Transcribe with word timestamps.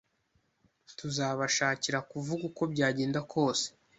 Tuzabashakira 0.97 1.99
kuvuga 2.11 2.41
uko 2.49 2.61
byagenda 2.73 3.19
kose. 3.31 3.65